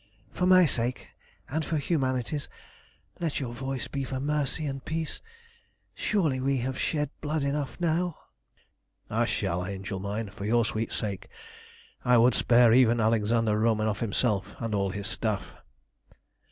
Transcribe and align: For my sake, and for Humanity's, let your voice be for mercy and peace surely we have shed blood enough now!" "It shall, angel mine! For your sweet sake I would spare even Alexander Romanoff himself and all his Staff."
For 0.31 0.47
my 0.47 0.65
sake, 0.65 1.09
and 1.47 1.63
for 1.63 1.77
Humanity's, 1.77 2.49
let 3.19 3.39
your 3.39 3.53
voice 3.53 3.87
be 3.87 4.03
for 4.03 4.19
mercy 4.19 4.65
and 4.65 4.83
peace 4.83 5.21
surely 5.93 6.39
we 6.39 6.57
have 6.57 6.79
shed 6.79 7.11
blood 7.21 7.43
enough 7.43 7.77
now!" 7.79 8.17
"It 9.11 9.29
shall, 9.29 9.63
angel 9.63 9.99
mine! 9.99 10.31
For 10.31 10.43
your 10.45 10.65
sweet 10.65 10.91
sake 10.91 11.27
I 12.03 12.17
would 12.17 12.33
spare 12.33 12.73
even 12.73 12.99
Alexander 12.99 13.59
Romanoff 13.59 13.99
himself 13.99 14.55
and 14.57 14.73
all 14.73 14.89
his 14.89 15.05
Staff." 15.05 15.53